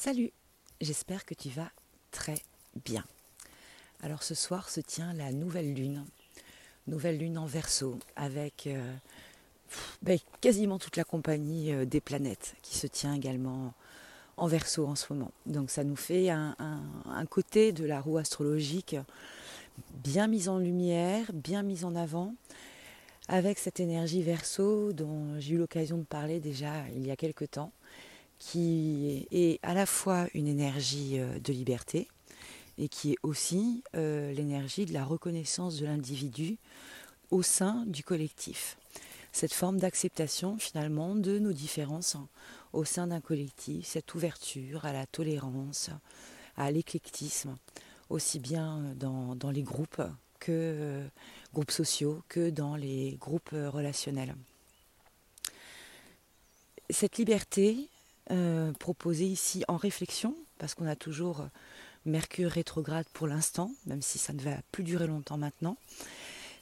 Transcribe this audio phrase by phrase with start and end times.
[0.00, 0.30] Salut,
[0.80, 1.72] j'espère que tu vas
[2.12, 2.36] très
[2.84, 3.04] bien.
[4.00, 6.04] Alors ce soir se tient la nouvelle lune,
[6.86, 8.94] nouvelle lune en verso, avec euh,
[10.02, 13.74] ben, quasiment toute la compagnie euh, des planètes qui se tient également
[14.36, 15.32] en verso en ce moment.
[15.46, 16.54] Donc ça nous fait un,
[17.28, 18.94] côté de la roue astrologique
[19.94, 22.36] bien mis en lumière, bien mis en avant,
[23.26, 27.46] avec cette énergie verso dont j'ai eu l'occasion de parler déjà il y a quelque
[27.46, 27.72] temps
[28.38, 32.08] qui est à la fois une énergie euh, de liberté
[32.78, 36.58] et qui est aussi euh, l'énergie de la reconnaissance de l'individu
[37.30, 38.78] au sein du collectif.
[39.32, 42.16] Cette forme d'acceptation finalement de nos différences
[42.72, 45.90] au sein d'un collectif, cette ouverture à la tolérance,
[46.56, 47.56] à l'éclectisme,
[48.08, 50.02] aussi bien dans, les groupes
[50.38, 51.08] que euh,
[51.52, 54.34] groupes sociaux que dans les groupes relationnels.
[56.90, 57.90] Cette liberté,
[58.30, 61.48] euh, proposé ici en réflexion, parce qu'on a toujours
[62.04, 65.76] Mercure rétrograde pour l'instant, même si ça ne va plus durer longtemps maintenant.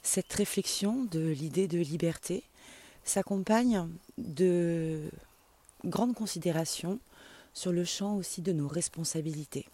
[0.03, 2.43] Cette réflexion de l'idée de liberté
[3.03, 5.09] s'accompagne de
[5.85, 6.99] grandes considérations
[7.53, 9.67] sur le champ aussi de nos responsabilités.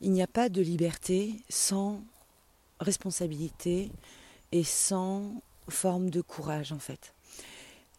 [0.00, 2.02] Il n'y a pas de liberté sans
[2.80, 3.90] responsabilité
[4.52, 7.14] et sans forme de courage en fait.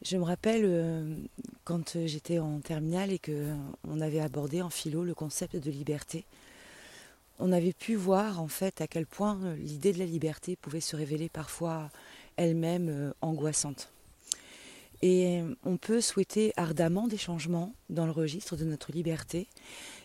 [0.03, 1.15] Je me rappelle euh,
[1.63, 6.25] quand j'étais en terminale et qu'on avait abordé en philo le concept de liberté.
[7.39, 10.79] On avait pu voir en fait à quel point euh, l'idée de la liberté pouvait
[10.79, 11.89] se révéler parfois
[12.37, 13.91] elle-même euh, angoissante.
[15.01, 19.47] Et on peut souhaiter ardemment des changements dans le registre de notre liberté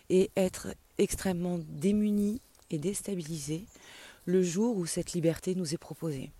[0.09, 2.41] et être extrêmement démunis
[2.71, 3.65] et déstabilisés
[4.25, 6.31] le jour où cette liberté nous est proposée.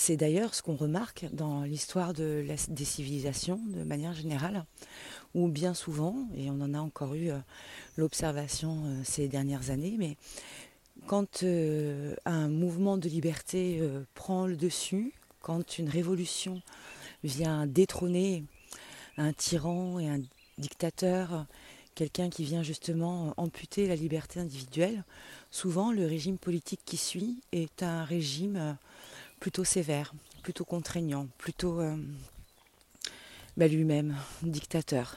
[0.00, 4.64] C'est d'ailleurs ce qu'on remarque dans l'histoire de des civilisations de manière générale,
[5.34, 7.38] où bien souvent, et on en a encore eu euh,
[7.96, 10.16] l'observation euh, ces dernières années, mais
[11.08, 13.82] quand euh, un mouvement de liberté
[14.14, 16.62] prend le dessus, quand une révolution
[17.24, 18.44] vient détrôner
[19.16, 20.20] un tyran et un
[20.58, 21.44] dictateur,
[21.96, 25.02] quelqu'un qui vient justement amputer la liberté individuelle,
[25.50, 28.76] souvent le régime politique qui suit est un régime
[29.38, 30.12] plutôt sévère,
[30.42, 31.96] plutôt contraignant, plutôt euh,
[33.56, 35.16] bah, lui-même dictateur.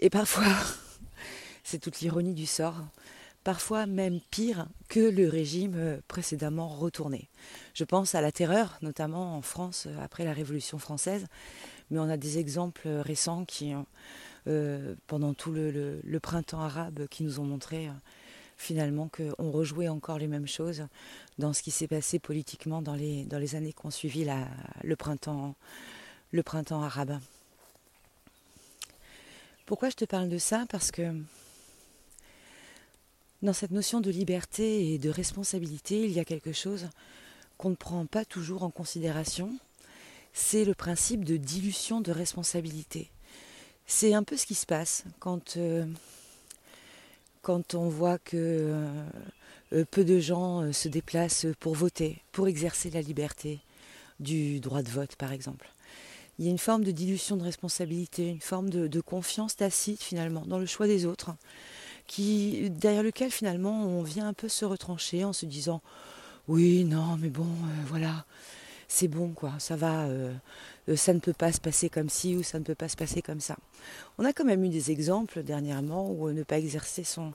[0.00, 0.52] Et parfois,
[1.64, 2.76] c'est toute l'ironie du sort,
[3.44, 7.28] parfois même pire que le régime euh, précédemment retourné.
[7.74, 11.26] Je pense à la terreur, notamment en France euh, après la Révolution française,
[11.90, 13.72] mais on a des exemples récents qui,
[15.06, 17.88] pendant tout le, printemps arabe, qui nous ont montré
[18.56, 20.86] finalement qu'on rejouait encore les mêmes choses
[21.38, 24.48] dans ce qui s'est passé politiquement dans les, dans les années qui ont suivi la,
[24.82, 25.54] le, printemps,
[26.32, 27.20] le printemps arabe.
[29.66, 30.64] Pourquoi je te parle de ça?
[30.70, 31.14] Parce que
[33.42, 36.88] dans cette notion de liberté et de responsabilité, il y a quelque chose
[37.58, 39.58] qu'on ne prend pas toujours en considération,
[40.32, 43.10] c'est le principe de dilution de responsabilité.
[43.86, 45.58] C'est un peu ce qui se passe quand...
[45.58, 45.84] Euh,
[47.46, 48.74] quand on voit que
[49.72, 53.60] euh, peu de gens euh, se déplacent pour voter, pour exercer la liberté
[54.18, 55.70] du droit de vote, par exemple.
[56.40, 60.42] Il y a une forme de dilution de responsabilité, une forme de, confiance tacite finalement
[60.44, 61.36] dans le choix des autres,
[62.08, 65.82] qui derrière lequel finalement on vient un peu se retrancher en se disant
[66.48, 68.24] oui non mais bon euh, voilà
[68.88, 70.32] c'est bon quoi, ça va, euh,
[70.88, 72.96] euh, ça ne peut pas se passer comme ci ou ça ne peut pas se
[72.96, 73.56] passer comme ça.
[74.18, 77.32] On a quand même eu des exemples dernièrement où ne pas exercer son,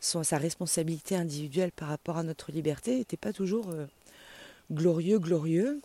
[0.00, 3.86] sa responsabilité individuelle par rapport à notre liberté n'était pas toujours euh,
[4.72, 5.80] glorieux, glorieux.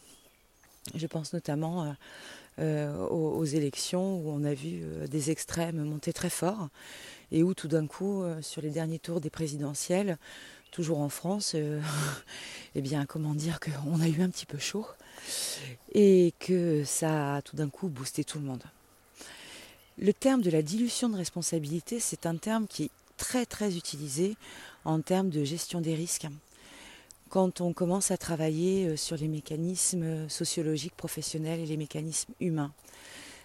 [0.96, 1.94] Je pense notamment
[2.58, 6.70] aux, aux, élections où on a vu des extrêmes monter très fort
[7.32, 10.18] et où tout d'un coup, sur les derniers tours des présidentielles,
[10.72, 11.56] toujours en France,
[12.76, 14.88] eh bien, comment dire qu'on a eu un petit peu chaud
[15.94, 18.64] et que ça a tout d'un coup boosté tout le monde.
[19.98, 24.38] Le terme de la dilution de responsabilité, c'est un terme qui est très très utilisé
[24.86, 26.28] en termes de gestion des risques.
[27.30, 32.72] Quand on commence à travailler euh, sur les mécanismes sociologiques professionnels et les mécanismes humains,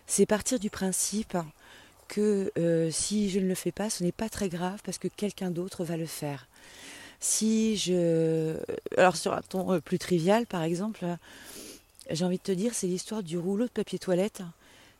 [0.06, 1.36] c'est partir du principe
[2.08, 5.08] que euh, si je ne le fais pas, ce n'est pas très grave parce que
[5.08, 6.46] quelqu'un d'autre va le faire.
[7.20, 8.56] Si je.
[8.96, 11.04] Alors, sur un ton euh, plus trivial, par exemple,
[12.10, 14.42] j'ai envie de te dire, c'est l'histoire du rouleau de papier toilette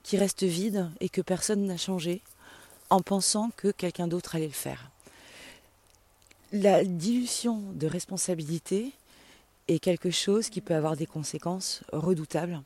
[0.03, 2.23] qui reste vide et que personne n'a changé
[2.91, 4.91] en pensant que quelqu'un d'autre allait le faire.
[6.53, 8.93] La dilution de responsabilité
[9.69, 12.63] est quelque chose qui peut avoir des conséquences redoutables.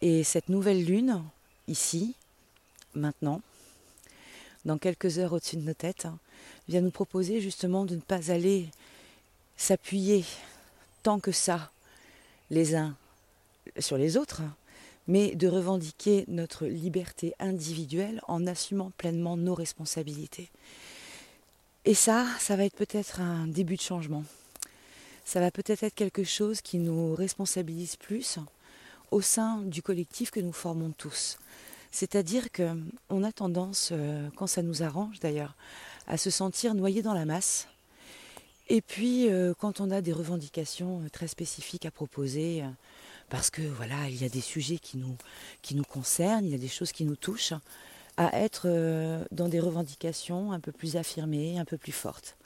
[0.00, 1.22] Et cette nouvelle lune,
[1.68, 2.14] ici,
[2.94, 3.42] maintenant,
[4.64, 6.08] dans quelques heures au-dessus de nos têtes,
[6.68, 8.68] vient nous proposer justement de ne pas aller
[9.56, 10.24] s'appuyer
[11.02, 11.70] tant que ça
[12.50, 12.96] les uns
[13.78, 14.42] sur les autres,
[15.06, 20.50] mais de revendiquer notre liberté individuelle en assumant pleinement nos responsabilités.
[21.84, 24.24] Et ça, ça va être peut-être un début de changement.
[25.24, 28.38] Ça va peut-être être quelque chose qui nous responsabilise plus
[29.10, 31.38] au sein du collectif que nous formons tous.
[31.90, 35.54] C'est-à-dire qu'on a tendance, euh, quand ça nous arrange d'ailleurs,
[36.06, 37.66] à se sentir noyé dans la masse.
[38.68, 42.62] Et puis, euh, quand on a des revendications très spécifiques à proposer,
[43.30, 45.16] parce que voilà, il y a des sujets qui nous,
[45.62, 47.54] qui nous concernent, il y a des choses qui nous touchent,
[48.16, 52.36] à être euh, dans des revendications un peu plus affirmées, un peu plus fortes.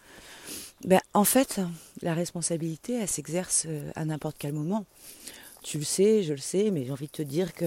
[0.85, 1.61] Ben, en fait,
[2.03, 4.85] la responsabilité, elle s'exerce euh, à n'importe quel moment.
[5.63, 7.65] Tu le sais, je le sais, mais j'ai envie de te dire que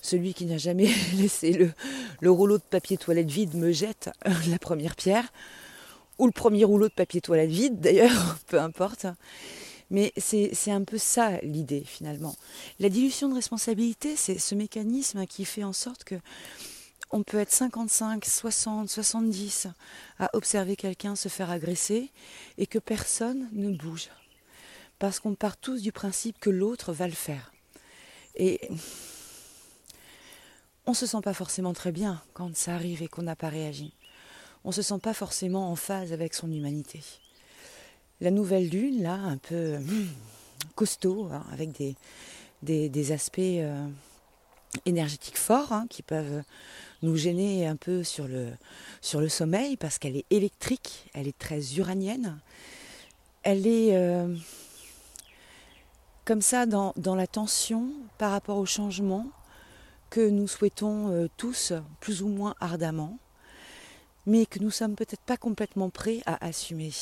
[0.00, 1.72] celui qui n'a jamais laissé le,
[2.20, 4.10] le, rouleau de papier toilette vide me jette
[4.48, 5.32] la première pierre,
[6.18, 9.06] ou le premier rouleau de papier toilette vide d'ailleurs, peu importe.
[9.92, 12.34] Mais c'est un peu ça l'idée finalement.
[12.80, 16.16] La dilution de responsabilité, c'est ce mécanisme qui fait en sorte que
[17.10, 19.68] on peut être 55, 60, 70
[20.18, 22.10] à observer quelqu'un se faire agresser
[22.56, 24.08] et que personne ne bouge.
[24.98, 27.52] Parce qu'on part tous du principe que l'autre va le faire.
[28.34, 28.60] Et
[30.86, 33.50] on ne se sent pas forcément très bien quand ça arrive et qu'on n'a pas
[33.50, 33.92] réagi.
[34.64, 37.02] On ne se sent pas forcément en phase avec son humanité
[38.22, 40.08] la nouvelle lune, là, un peu hmm,
[40.76, 41.70] costaud, hein, avec
[42.62, 43.86] des, aspects euh,
[44.86, 46.42] énergétiques forts hein, qui peuvent
[47.02, 48.50] nous gêner un peu sur le,
[49.00, 52.38] sur le sommeil parce qu'elle est électrique, elle est très uranienne.
[53.42, 54.32] Elle est euh,
[56.24, 59.26] comme ça dans, la tension par rapport au changement
[60.10, 63.18] que nous souhaitons euh, tous plus ou moins ardemment,
[64.26, 66.92] mais que nous sommes peut-être pas complètement prêts à assumer.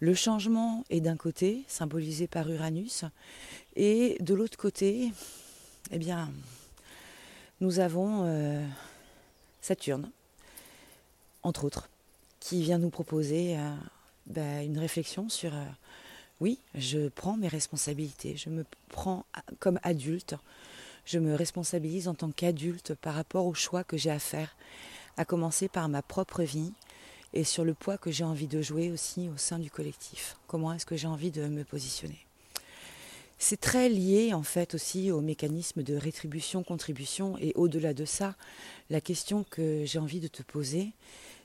[0.00, 3.04] Le changement est d'un côté, symbolisé par Uranus,
[3.74, 5.12] et de l'autre côté,
[5.90, 6.30] eh bien,
[7.60, 8.64] nous avons euh,
[9.60, 10.10] Saturne,
[11.42, 11.88] entre autres,
[12.38, 13.74] qui vient nous proposer euh,
[14.26, 15.64] bah, une réflexion sur euh,
[16.40, 19.26] oui, je prends mes responsabilités, je me prends
[19.58, 20.36] comme adulte,
[21.06, 24.54] je me responsabilise en tant qu'adulte par rapport aux choix que j'ai à faire,
[25.16, 26.72] à commencer par ma propre vie,
[27.34, 30.36] et sur le poids que j'ai envie de jouer aussi au sein du collectif.
[30.46, 32.18] Comment est-ce que j'ai envie de me positionner?
[33.38, 38.34] C'est très lié en fait aussi au mécanisme de rétribution-contribution et au-delà de ça,
[38.90, 40.92] la question que j'ai envie de te poser,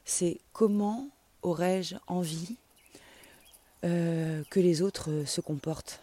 [0.03, 1.09] c'est comment
[1.43, 2.55] aurais-je envie
[3.83, 6.01] euh, que les autres se comportent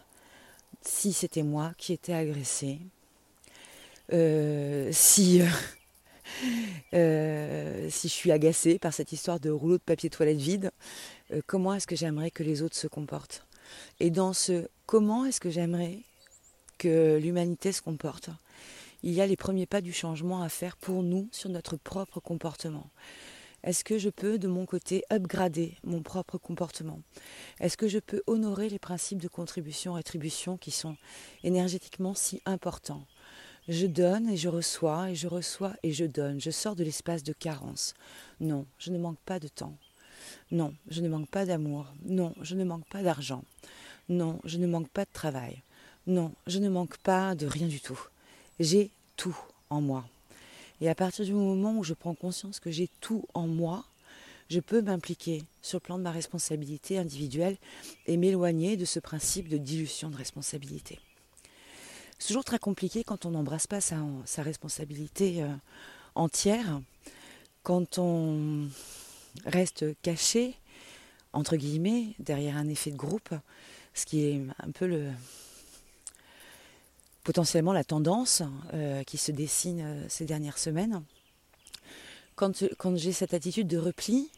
[0.81, 2.79] si c'était moi qui étais agressée,
[4.13, 5.41] euh, si
[6.93, 10.71] euh, si je suis agacée par cette histoire de rouleau de papier toilette vide,
[11.31, 13.45] euh, comment est-ce que j'aimerais que les autres se comportent?
[13.99, 15.99] Et dans ce comment est-ce que j'aimerais
[16.77, 18.29] que l'humanité se comporte,
[19.03, 22.19] il y a les premiers pas du changement à faire pour nous sur notre propre
[22.19, 22.89] comportement.
[23.63, 26.99] Est-ce que je peux, de mon côté, upgrader mon propre comportement?
[27.59, 30.97] Est-ce que je peux honorer les principes de contribution-rétribution qui sont
[31.43, 33.05] énergétiquement si importants?
[33.67, 36.41] Je donne et je reçois et je reçois et je donne.
[36.41, 37.93] Je sors de l'espace de carence.
[38.39, 39.77] Non, je ne manque pas de temps.
[40.51, 41.85] Non, je ne manque pas d'amour.
[42.03, 43.43] Non, je ne manque pas d'argent.
[44.09, 45.61] Non, je ne manque pas de travail.
[46.07, 47.99] Non, je ne manque pas de rien du tout.
[48.59, 49.37] J'ai tout
[49.69, 50.05] en moi.
[50.81, 53.85] Et à partir du moment où je prends conscience que j'ai tout en moi,
[54.49, 57.57] je peux m'impliquer sur le plan de ma responsabilité individuelle
[58.07, 60.99] et m'éloigner de ce principe de dilution de responsabilité.
[62.21, 63.97] C'est toujours très compliqué quand on n'embrasse pas sa,
[64.43, 65.47] responsabilité euh,
[66.13, 66.79] entière,
[67.63, 68.67] quand on
[69.47, 70.53] reste caché,
[71.33, 73.33] entre guillemets, derrière un effet de groupe,
[73.95, 75.09] ce qui est un peu le
[77.23, 78.43] potentiellement la tendance
[78.75, 81.01] euh, qui se dessine euh, ces dernières semaines.
[82.35, 82.53] Quand,
[82.97, 84.29] j'ai cette attitude de repli,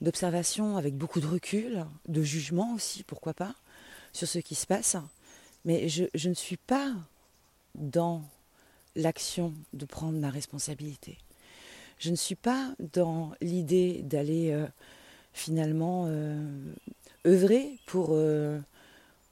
[0.00, 3.54] d'observation avec beaucoup de recul, de jugement aussi, pourquoi pas,
[4.12, 4.96] sur ce qui se passe,
[5.64, 6.92] mais je ne suis pas
[7.74, 8.22] dans
[8.96, 11.18] l'action de prendre ma responsabilité.
[11.98, 14.66] Je ne suis pas dans l'idée d'aller euh,
[15.32, 16.74] finalement euh,
[17.26, 18.58] œuvrer pour, euh,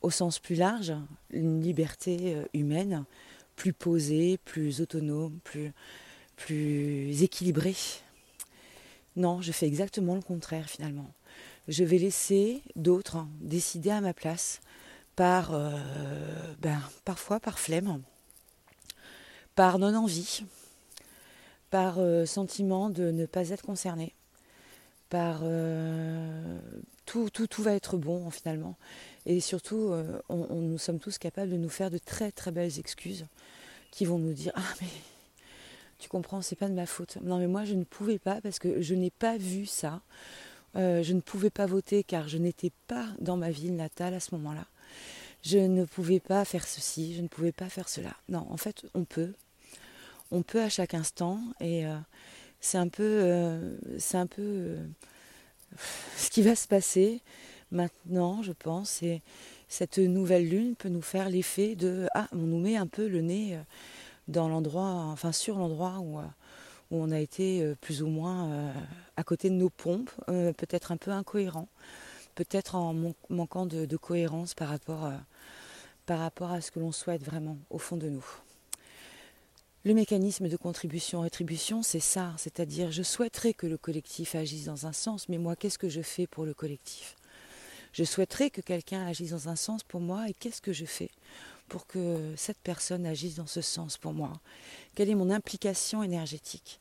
[0.03, 0.93] au sens plus large,
[1.31, 3.05] une liberté humaine
[3.57, 5.73] plus posée, plus autonome, plus,
[6.37, 7.77] plus équilibrée.
[9.17, 11.13] Non, je fais exactement le contraire finalement.
[11.69, 14.61] Je vais laisser d'autres décider à ma place
[15.17, 15.53] par,
[16.61, 18.01] ben, parfois par flemme,
[19.55, 20.45] par non-envie,
[21.71, 24.15] par euh, sentiment de ne pas être concerné.
[25.09, 25.43] par
[27.07, 28.77] tout, tout, tout va être bon finalement.
[29.27, 29.93] Et surtout,
[30.29, 33.27] on, nous sommes tous capables de nous faire de très très belles excuses
[33.91, 34.89] qui vont nous dire Ah mais
[35.99, 37.19] tu comprends, c'est pas de ma faute.
[37.23, 40.01] Non mais moi je ne pouvais pas parce que je n'ai pas vu ça.
[40.77, 44.35] je ne pouvais pas voter car je n'étais pas dans ma ville natale à ce
[44.37, 44.67] moment-là
[45.43, 48.15] je ne pouvais pas faire ceci, je ne pouvais pas faire cela.
[48.29, 49.33] Non, en fait, on peut.
[50.31, 51.97] On peut à chaque instant et euh,
[52.61, 54.87] c'est un peu, euh, c'est un peu euh,
[56.17, 57.21] ce qui va se passer
[57.73, 59.03] maintenant, je pense.
[59.03, 59.23] Et
[59.69, 63.23] cette nouvelle lune peut nous faire l'effet de ah, on nous met un peu le
[63.23, 63.59] nez
[64.29, 66.23] dans l'endroit, enfin sur l'endroit où, où
[67.03, 68.73] on a été plus ou moins
[69.17, 71.69] à côté de nos pompes, peut-être un peu incohérent
[72.35, 72.95] peut-être en
[73.29, 75.13] manquant de, cohérence par rapport,
[76.11, 78.27] par rapport à ce que l'on souhaite vraiment au fond de nous.
[79.85, 84.93] Le mécanisme de contribution-rétribution, c'est ça, c'est-à-dire je souhaiterais que le collectif agisse dans un
[84.93, 87.15] sens, mais moi, qu'est-ce que je fais pour le collectif?
[87.93, 91.11] Je souhaiterais que quelqu'un agisse dans un sens pour moi, et qu'est-ce que je fais
[91.69, 94.33] pour que cette personne agisse dans ce sens pour moi?
[94.97, 96.81] Quelle est mon implication énergétique?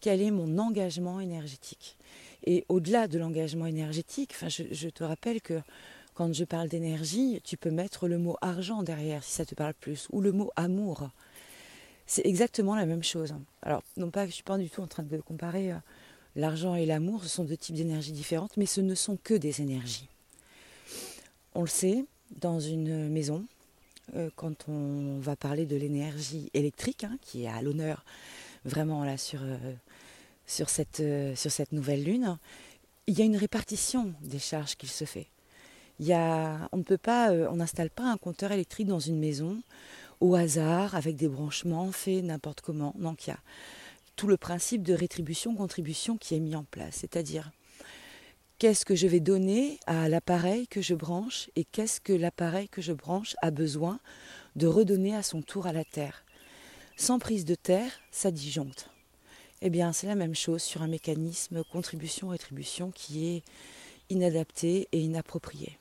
[0.00, 1.96] Quel est mon engagement énergétique?
[2.44, 5.60] Et au-delà de l'engagement énergétique, enfin, je, te rappelle que
[6.18, 9.74] quand je parle d'énergie, tu peux mettre le mot argent derrière si ça te parle
[9.74, 11.10] plus, ou le mot amour.
[12.06, 13.36] C'est exactement la même chose.
[13.62, 15.76] Alors, non pas que je ne suis pas du tout en train de comparer euh,
[16.34, 19.60] l'argent et l'amour, ce sont deux types d'énergies différentes, mais ce ne sont que des
[19.60, 20.08] énergies.
[21.54, 22.04] On le sait,
[22.40, 23.46] dans une maison,
[24.16, 28.04] euh, quand on va parler de l'énergie électrique, hein, qui est à l'honneur
[28.64, 29.56] vraiment là sur euh,
[30.46, 31.02] sur cette,
[31.36, 32.38] sur cette nouvelle lune,
[33.06, 35.28] il y a une répartition des charges qu'il se fait.
[36.00, 39.62] On ne peut pas, euh, on n'installe pas un compteur électrique dans une maison
[40.20, 42.94] au hasard avec des branchements faits n'importe comment.
[42.98, 43.38] Donc il y a
[44.16, 47.52] tout le principe de rétribution-contribution qui est mis en place, c'est-à-dire
[48.58, 52.82] qu'est-ce que je vais donner à l'appareil que je branche et qu'est-ce que l'appareil que
[52.82, 54.00] je branche a besoin
[54.56, 56.24] de redonner à son tour à la Terre?
[56.96, 58.90] Sans prise de terre, ça disjoncte.
[59.62, 63.42] Eh bien, c'est la même chose sur un mécanisme contribution-rétribution qui est
[64.10, 65.78] inadapté et inapproprié.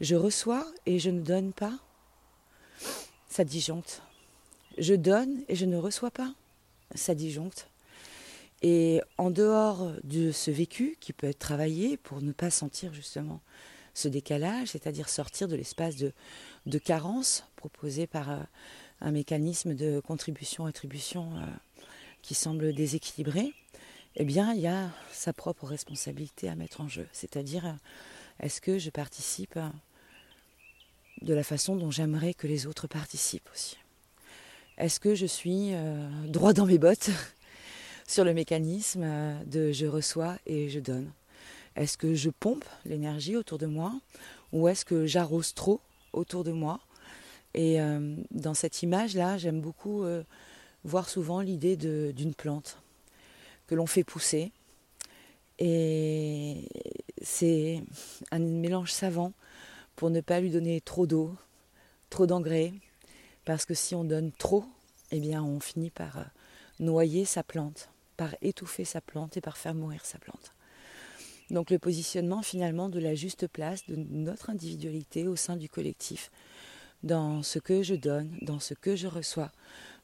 [0.00, 1.76] Je reçois et je ne donne pas,
[3.28, 4.02] ça disjoncte.
[4.78, 6.32] Je donne et je ne reçois pas,
[6.94, 7.68] ça disjoncte.
[8.62, 13.40] Et en dehors de ce vécu qui peut être travaillé pour ne pas sentir justement
[13.94, 18.38] ce décalage, c'est-à-dire sortir de l'espace de, carence proposé par euh,
[19.00, 21.46] un mécanisme de contribution-rétribution euh,
[22.22, 23.52] qui semble déséquilibré,
[24.14, 27.08] eh bien, il y a sa propre responsabilité à mettre en jeu.
[27.12, 27.76] C'est-à-dire,
[28.40, 29.58] est-ce que je participe
[31.22, 33.76] de la façon dont j'aimerais que les autres participent aussi.
[34.76, 37.10] Est-ce que je suis euh, droit dans mes bottes
[38.06, 39.06] sur le mécanisme
[39.46, 41.10] de je reçois et je donne?
[41.76, 43.92] Est-ce que je pompe l'énergie autour de moi
[44.52, 45.80] ou est-ce que j'arrose trop
[46.12, 46.80] autour de moi?
[47.54, 50.22] Et euh, dans cette image-là, j'aime beaucoup euh,
[50.84, 52.78] voir souvent l'idée d'une plante
[53.66, 54.52] que l'on fait pousser.
[55.58, 56.68] Et
[57.20, 57.82] c'est
[58.30, 59.32] un mélange savant
[59.98, 61.34] pour ne pas lui donner trop d'eau,
[62.08, 62.72] trop d'engrais,
[63.44, 64.64] parce que si on donne trop,
[65.10, 66.24] eh bien on finit par euh,
[66.78, 70.52] noyer sa plante, par étouffer sa plante et par faire mourir sa plante.
[71.50, 76.30] Donc le positionnement finalement de la juste place de notre individualité au sein du collectif,
[77.02, 79.50] dans ce que je donne, dans ce que je reçois,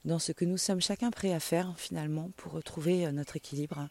[0.05, 3.89] dans ce que nous sommes chacun prêts à faire finalement pour retrouver euh, notre équilibre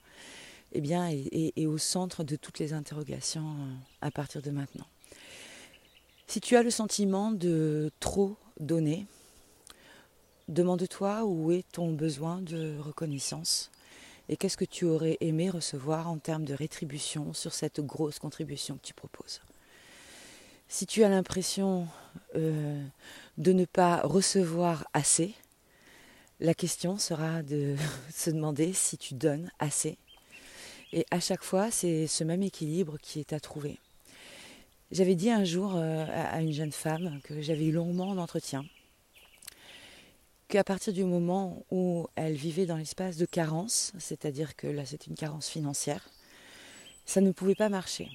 [0.74, 4.88] eh et, au centre de toutes les interrogations euh, à partir de maintenant.
[6.27, 9.06] Si tu as le sentiment de trop donner,
[10.48, 13.72] demande-toi où est ton besoin de reconnaissance
[14.30, 18.75] et qu'est-ce que tu aurais aimé recevoir en termes de rétribution sur cette grosse contribution
[18.77, 19.42] que tu proposes.
[20.70, 21.88] Si tu as l'impression
[22.36, 22.84] euh,
[23.38, 25.36] de ne pas recevoir assez,
[26.39, 27.75] la question sera de
[28.13, 29.98] se demander si tu donnes assez.
[30.94, 33.80] Et à chaque fois, c'est ce même équilibre qui est à trouver.
[34.93, 38.63] J'avais dit un jour euh, à une jeune femme que j'avais eu longuement d'entretien,
[40.50, 45.07] qu'à partir du moment où elle vivait dans l'espace de carence, c'est-à-dire que là c'est
[45.07, 46.07] une carence financière,
[47.07, 48.07] ça ne pouvait pas marcher.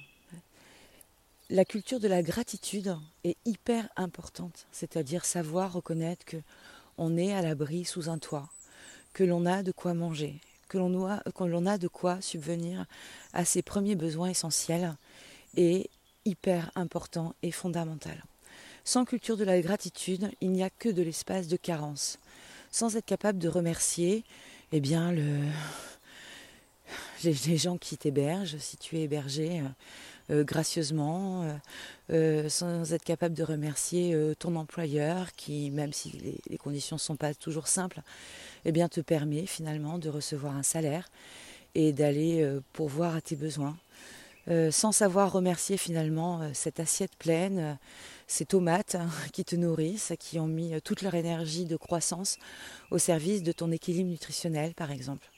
[1.49, 2.95] La culture de la gratitude
[3.25, 6.37] est hyper importante, c'est-à-dire savoir reconnaître que
[6.97, 8.47] on est à l'abri sous un toit,
[9.11, 12.85] que l'on a de quoi manger, que l'on a, a, de quoi subvenir
[13.33, 14.95] à ses premiers besoins essentiels
[15.57, 15.89] est
[16.29, 18.23] hyper important et fondamental.
[18.83, 22.17] Sans culture de la gratitude, il n'y a que de l'espace de carence.
[22.71, 24.23] Sans être capable de remercier,
[24.71, 25.43] eh bien le
[27.23, 29.61] les, gens qui t'hébergent, si tu es hébergé
[30.29, 31.59] gracieusement,
[32.09, 37.33] sans être capable de remercier ton employeur, qui, même si les, conditions ne sont pas
[37.33, 38.01] toujours simples,
[38.65, 41.09] eh bien, te permet finalement de recevoir un salaire
[41.75, 43.77] et d'aller pourvoir à tes besoins.
[44.71, 47.77] Sans savoir remercier finalement cette assiette pleine,
[48.29, 52.37] ces tomates hein, qui te nourrissent, qui ont mis euh, toute leur énergie de croissance
[52.91, 55.29] au service de ton équilibre nutritionnel, par exemple.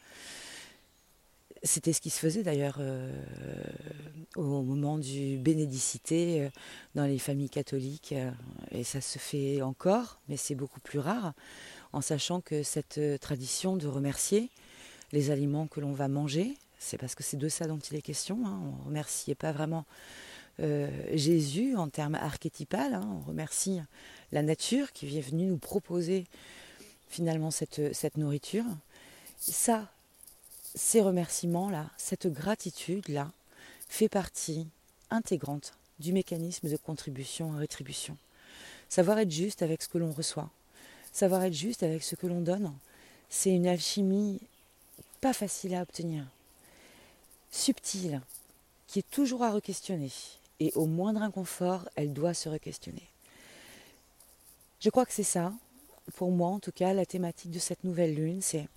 [1.63, 3.13] C'était ce qui se faisait d'ailleurs euh,
[4.35, 6.49] au moment du bénédicité euh,
[6.95, 8.15] dans les familles catholiques,
[8.71, 11.33] et ça se fait encore, mais c'est beaucoup plus rare,
[11.93, 14.49] en sachant que cette tradition de remercier
[15.11, 18.01] les aliments que l'on va manger, c'est parce que c'est de ça dont il est
[18.01, 19.85] question, hein, on ne remerciait pas vraiment
[20.59, 22.95] euh, Jésus en termes archétypal.
[22.95, 23.07] Hein.
[23.07, 23.79] on remercie
[24.31, 26.25] la nature qui est venue nous proposer
[27.07, 28.65] finalement cette, cette nourriture.
[29.39, 29.91] Ça,
[30.73, 33.31] ces remerciements-là, cette gratitude-là,
[33.87, 34.67] fait partie
[35.11, 38.17] intégrante du mécanisme de contribution et rétribution.
[38.89, 40.49] Savoir être juste avec ce que l'on reçoit,
[41.11, 42.73] savoir être juste avec ce que l'on donne,
[43.29, 44.39] c'est une alchimie
[45.21, 46.25] pas facile à obtenir,
[47.51, 48.21] subtile,
[48.87, 50.11] qui est toujours à re-questionner.
[50.59, 53.07] Et au moindre inconfort, elle doit se re-questionner.
[54.79, 55.53] Je crois que c'est ça,
[56.15, 58.67] pour moi en tout cas, la thématique de cette nouvelle lune, c'est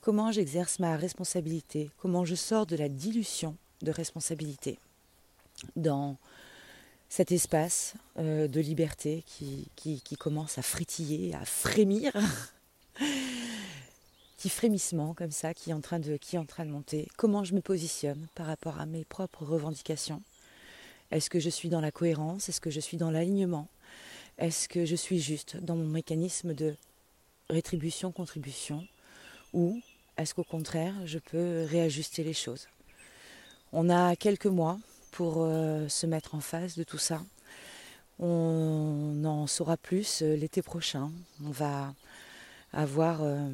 [0.00, 4.78] comment j'exerce ma responsabilité, comment je sors de la dilution de responsabilité
[5.74, 6.16] dans
[7.08, 12.12] cet espace euh, de liberté qui, qui, commence à frétiller, à frémir,
[14.36, 16.18] petit frémissement comme ça qui est, en train de,
[16.64, 20.22] monter, comment je me positionne par rapport à mes propres revendications,
[21.10, 22.48] est-ce que je suis dans la cohérence?
[22.48, 23.68] Est-ce que je suis dans l'alignement?
[24.38, 26.76] Est-ce que je suis juste dans mon mécanisme de
[27.48, 28.86] rétribution-contribution
[29.54, 29.80] Ou
[30.18, 32.68] est-ce qu'au contraire, je peux réajuster les choses?
[33.72, 34.78] On a quelques mois
[35.12, 37.22] pour euh, se mettre en face de tout ça.
[38.18, 41.10] On en saura plus euh, l'été prochain.
[41.44, 41.94] On va
[42.72, 43.48] avoir euh,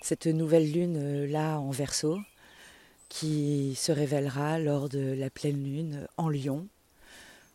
[0.00, 2.18] cette nouvelle lune là en verso
[3.08, 6.66] qui se révélera lors de la pleine lune en Lyon,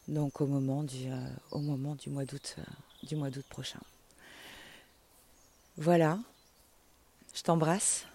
[0.07, 2.63] donc au moment du, euh, au moment du mois d'août euh,
[3.03, 3.79] du mois d'août prochain.
[5.77, 6.19] Voilà,
[7.33, 8.05] je t'embrasse.